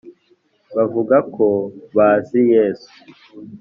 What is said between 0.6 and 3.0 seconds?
bavuga ko bazi yesu